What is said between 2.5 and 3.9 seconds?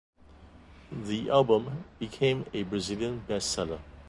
a Brazilian best-seller.